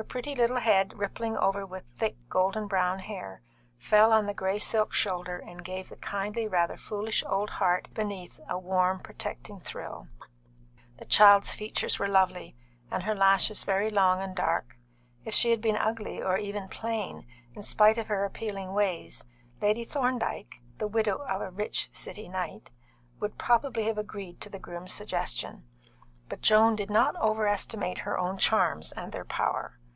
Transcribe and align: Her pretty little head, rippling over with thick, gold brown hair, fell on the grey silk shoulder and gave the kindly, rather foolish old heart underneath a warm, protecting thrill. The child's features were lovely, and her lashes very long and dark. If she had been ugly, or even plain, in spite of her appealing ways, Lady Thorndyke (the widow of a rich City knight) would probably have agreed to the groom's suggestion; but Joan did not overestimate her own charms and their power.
Her 0.00 0.04
pretty 0.12 0.34
little 0.34 0.60
head, 0.60 0.98
rippling 0.98 1.36
over 1.36 1.66
with 1.66 1.84
thick, 1.98 2.16
gold 2.30 2.56
brown 2.70 3.00
hair, 3.00 3.42
fell 3.76 4.14
on 4.14 4.24
the 4.24 4.32
grey 4.32 4.58
silk 4.58 4.94
shoulder 4.94 5.36
and 5.46 5.62
gave 5.62 5.90
the 5.90 5.96
kindly, 5.96 6.48
rather 6.48 6.78
foolish 6.78 7.22
old 7.26 7.50
heart 7.50 7.86
underneath 7.90 8.40
a 8.48 8.58
warm, 8.58 9.00
protecting 9.00 9.60
thrill. 9.60 10.08
The 10.96 11.04
child's 11.04 11.52
features 11.52 11.98
were 11.98 12.08
lovely, 12.08 12.56
and 12.90 13.02
her 13.02 13.14
lashes 13.14 13.62
very 13.62 13.90
long 13.90 14.22
and 14.22 14.34
dark. 14.34 14.78
If 15.26 15.34
she 15.34 15.50
had 15.50 15.60
been 15.60 15.76
ugly, 15.76 16.22
or 16.22 16.38
even 16.38 16.68
plain, 16.68 17.26
in 17.52 17.62
spite 17.62 17.98
of 17.98 18.06
her 18.06 18.24
appealing 18.24 18.72
ways, 18.72 19.26
Lady 19.60 19.84
Thorndyke 19.84 20.62
(the 20.78 20.88
widow 20.88 21.18
of 21.28 21.42
a 21.42 21.50
rich 21.50 21.90
City 21.92 22.26
knight) 22.26 22.70
would 23.18 23.36
probably 23.36 23.82
have 23.84 23.98
agreed 23.98 24.40
to 24.40 24.48
the 24.48 24.58
groom's 24.58 24.94
suggestion; 24.94 25.66
but 26.30 26.40
Joan 26.40 26.74
did 26.74 26.88
not 26.88 27.16
overestimate 27.20 27.98
her 27.98 28.16
own 28.18 28.38
charms 28.38 28.92
and 28.92 29.12
their 29.12 29.26
power. 29.26 29.76